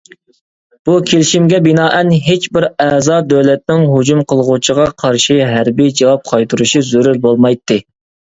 [0.87, 7.81] بۇ كېلىشىمگە بىنائەن ھېچ بىر ئەزا دۆلەتنىڭ ھۇجۇم قىلغۇچىغا قارشى ھەربىي جاۋاب قايتۇرۇشى زۆرۈر بولمايتتى.